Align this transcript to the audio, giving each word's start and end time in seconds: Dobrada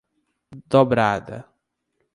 Dobrada 0.71 1.45